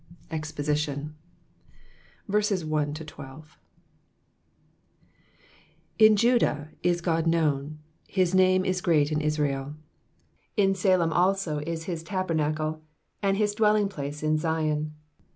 [0.31, 1.13] I EXPOSITION.
[2.33, 2.41] N
[6.15, 9.75] Judah is God known: his name is great in Israel.
[10.57, 12.81] 2 In Salem also is his tabernacle,
[13.21, 14.95] and his dwelling place in Zion.